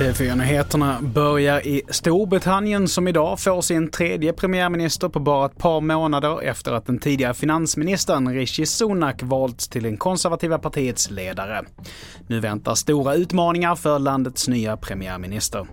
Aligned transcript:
TV4-nyheterna 0.00 0.98
börjar 1.02 1.66
i 1.66 1.82
Storbritannien 1.88 2.88
som 2.88 3.08
idag 3.08 3.40
får 3.40 3.60
sin 3.60 3.90
tredje 3.90 4.32
premiärminister 4.32 5.08
på 5.08 5.20
bara 5.20 5.46
ett 5.46 5.58
par 5.58 5.80
månader 5.80 6.42
efter 6.42 6.72
att 6.72 6.86
den 6.86 6.98
tidigare 6.98 7.34
finansministern 7.34 8.34
Rishi 8.34 8.66
Sunak 8.66 9.22
valts 9.22 9.68
till 9.68 9.82
det 9.82 9.96
konservativa 9.96 10.58
partiets 10.58 11.10
ledare. 11.10 11.62
Nu 12.26 12.40
väntar 12.40 12.74
stora 12.74 13.14
utmaningar 13.14 13.76
för 13.76 13.98
landets 13.98 14.48
nya 14.48 14.76
premiärminister. 14.76 15.66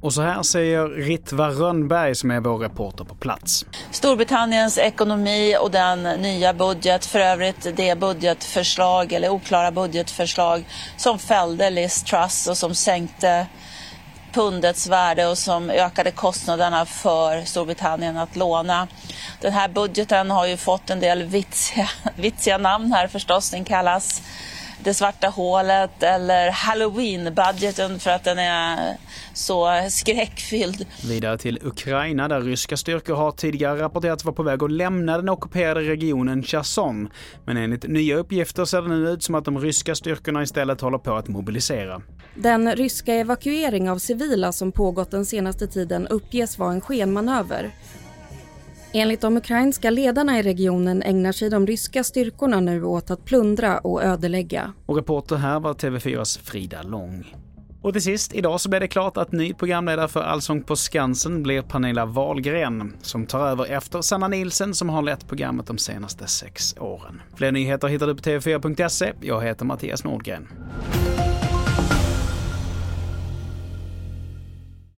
Och 0.00 0.14
så 0.14 0.22
här 0.22 0.42
säger 0.42 0.88
Ritva 0.88 1.48
Rönnberg 1.48 2.14
som 2.14 2.30
är 2.30 2.40
vår 2.40 2.58
reporter 2.58 3.04
på 3.04 3.14
plats. 3.14 3.66
Storbritanniens 3.90 4.78
ekonomi 4.78 5.56
och 5.60 5.70
den 5.70 6.02
nya 6.02 6.54
budget, 6.54 7.06
för 7.06 7.18
övrigt 7.18 7.76
det 7.76 7.98
budgetförslag 7.98 9.12
eller 9.12 9.28
oklara 9.28 9.70
budgetförslag 9.70 10.64
som 10.96 11.18
fällde 11.18 11.70
Liz 11.70 12.02
Truss 12.02 12.46
och 12.46 12.56
som 12.56 12.74
sänkte 12.74 13.46
pundets 14.34 14.86
värde 14.86 15.26
och 15.26 15.38
som 15.38 15.70
ökade 15.70 16.10
kostnaderna 16.10 16.86
för 16.86 17.42
Storbritannien 17.42 18.16
att 18.16 18.36
låna. 18.36 18.88
Den 19.40 19.52
här 19.52 19.68
budgeten 19.68 20.30
har 20.30 20.46
ju 20.46 20.56
fått 20.56 20.90
en 20.90 21.00
del 21.00 21.22
vitsiga, 21.22 21.88
vitsiga 22.16 22.58
namn 22.58 22.92
här 22.92 23.06
förstås. 23.08 23.50
Den 23.50 23.64
kallas 23.64 24.22
det 24.82 24.94
svarta 24.94 25.28
hålet 25.28 26.02
eller 26.02 26.50
halloween-budgeten 26.50 27.98
för 27.98 28.10
att 28.10 28.24
den 28.24 28.38
är 28.38 28.96
så 29.34 29.86
skräckfylld. 29.90 30.86
Vidare 31.08 31.38
till 31.38 31.58
Ukraina 31.62 32.28
där 32.28 32.40
ryska 32.40 32.76
styrkor 32.76 33.14
har 33.14 33.32
tidigare 33.32 33.82
rapporterats 33.82 34.24
vara 34.24 34.34
på 34.34 34.42
väg 34.42 34.62
att 34.62 34.72
lämna 34.72 35.16
den 35.16 35.28
ockuperade 35.28 35.80
regionen 35.80 36.42
Cherson. 36.42 37.08
Men 37.44 37.56
enligt 37.56 37.88
nya 37.88 38.16
uppgifter 38.16 38.64
ser 38.64 38.82
det 38.82 38.88
nu 38.88 39.08
ut 39.08 39.22
som 39.22 39.34
att 39.34 39.44
de 39.44 39.60
ryska 39.60 39.94
styrkorna 39.94 40.42
istället 40.42 40.80
håller 40.80 40.98
på 40.98 41.14
att 41.14 41.28
mobilisera. 41.28 42.02
Den 42.34 42.72
ryska 42.76 43.14
evakuering 43.14 43.90
av 43.90 43.98
civila 43.98 44.52
som 44.52 44.72
pågått 44.72 45.10
den 45.10 45.26
senaste 45.26 45.66
tiden 45.66 46.06
uppges 46.06 46.58
vara 46.58 46.72
en 46.72 46.80
skenmanöver. 46.80 47.70
Enligt 48.96 49.20
de 49.20 49.36
ukrainska 49.36 49.90
ledarna 49.90 50.38
i 50.38 50.42
regionen 50.42 51.02
ägnar 51.02 51.32
sig 51.32 51.50
de 51.50 51.66
ryska 51.66 52.04
styrkorna 52.04 52.60
nu 52.60 52.84
åt 52.84 53.10
att 53.10 53.24
plundra 53.24 53.78
och 53.78 54.02
ödelägga. 54.02 54.72
Och 54.86 54.96
reporter 54.96 55.36
här 55.36 55.60
var 55.60 55.74
TV4s 55.74 56.40
Frida 56.42 56.82
Lång. 56.82 57.34
Och 57.82 57.92
till 57.92 58.02
sist, 58.02 58.34
idag 58.34 58.60
så 58.60 58.68
blev 58.68 58.80
det 58.80 58.88
klart 58.88 59.16
att 59.16 59.32
ny 59.32 59.54
programledare 59.54 60.08
för 60.08 60.20
Allsång 60.20 60.62
på 60.62 60.76
Skansen 60.76 61.42
blir 61.42 61.62
Pernilla 61.62 62.06
Wahlgren 62.06 62.96
som 63.02 63.26
tar 63.26 63.46
över 63.46 63.64
efter 63.64 64.02
Sanna 64.02 64.28
Nilsen 64.28 64.74
som 64.74 64.88
har 64.88 65.02
lett 65.02 65.28
programmet 65.28 65.66
de 65.66 65.78
senaste 65.78 66.26
sex 66.26 66.74
åren. 66.80 67.22
Fler 67.36 67.52
nyheter 67.52 67.88
hittar 67.88 68.06
du 68.06 68.14
på 68.14 68.22
tv4.se. 68.22 69.12
Jag 69.20 69.42
heter 69.42 69.64
Mattias 69.64 70.04
Nordgren. 70.04 70.48